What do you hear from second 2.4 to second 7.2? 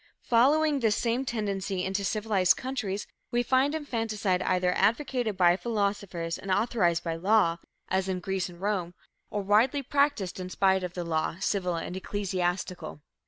countries, we find infanticide either advocated by philosophers and authorized by